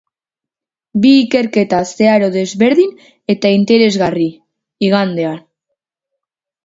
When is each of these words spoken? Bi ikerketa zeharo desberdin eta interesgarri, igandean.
Bi 1.03 1.11
ikerketa 1.25 1.81
zeharo 1.99 2.31
desberdin 2.37 2.95
eta 3.35 3.53
interesgarri, 3.59 4.27
igandean. 4.89 5.39